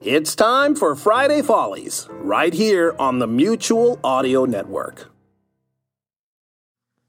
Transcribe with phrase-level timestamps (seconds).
[0.00, 5.10] It's time for Friday Follies, right here on the Mutual Audio Network.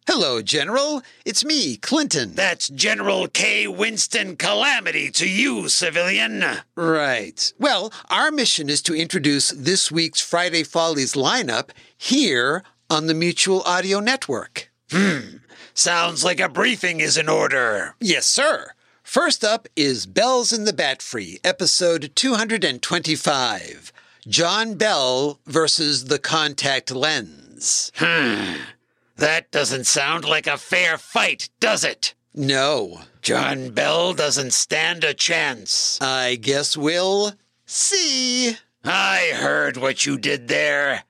[0.08, 1.04] Hello, General.
[1.24, 2.34] It's me, Clinton.
[2.34, 3.68] That's General K.
[3.68, 6.44] Winston Calamity to you, civilian.
[6.76, 7.54] Right.
[7.60, 13.62] Well, our mission is to introduce this week's Friday Follies lineup here on the Mutual
[13.68, 14.72] Audio Network.
[14.90, 15.38] Hmm.
[15.76, 17.94] Sounds like a briefing is in order.
[18.00, 18.72] Yes, sir.
[19.10, 23.92] First up is Bells in the Batfry, episode 225.
[24.28, 27.92] John Bell versus the contact lens.
[27.96, 28.58] Hmm.
[29.16, 32.14] That doesn't sound like a fair fight, does it?
[32.36, 33.02] No.
[33.24, 36.00] John Bell doesn't stand a chance.
[36.00, 37.34] I guess we'll
[37.66, 38.58] see.
[38.86, 41.02] I heard what you did there.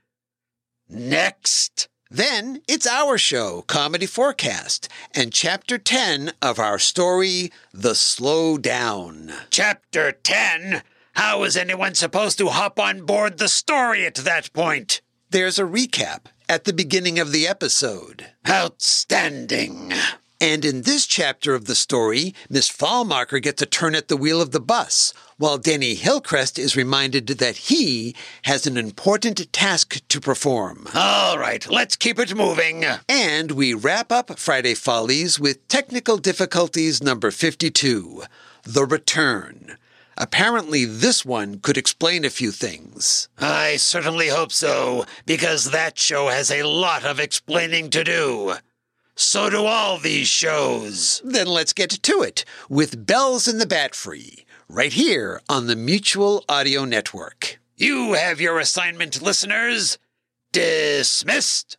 [0.88, 1.90] Next.
[2.12, 9.32] Then it's our show, Comedy4Cast, and Chapter 10 of our story, The Slow Down.
[9.52, 10.82] Chapter 10?
[11.14, 15.02] How is anyone supposed to hop on board the story at that point?
[15.30, 18.32] There's a recap at the beginning of the episode.
[18.50, 19.94] Outstanding.
[20.42, 24.42] And in this chapter of the story, Miss Fallmarker gets a turn at the wheel
[24.42, 30.22] of the bus, while Danny Hillcrest is reminded that he has an important task to
[30.22, 30.88] perform.
[30.96, 32.86] All right, let's keep it moving.
[33.10, 38.24] And we wrap up Friday Follies with technical difficulties number 52
[38.64, 39.78] The Return.
[40.18, 43.28] Apparently, this one could explain a few things.
[43.40, 48.56] I certainly hope so, because that show has a lot of explaining to do.
[49.22, 51.22] So do all these shows.
[51.26, 56.46] Then let's get to it with Bells in the Batfry, right here on the Mutual
[56.48, 57.60] Audio Network.
[57.76, 59.98] You have your assignment, listeners.
[60.54, 61.79] Dismissed.